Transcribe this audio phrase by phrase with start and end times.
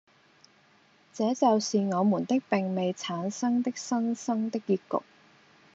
[1.13, 5.05] 這就是我們的並未產生的《新生》的結局。